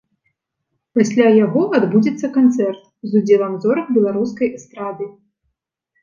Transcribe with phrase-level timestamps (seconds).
[0.99, 5.05] Пасля яго адбудзецца канцэрт з удзелам зорак беларускай эстрады.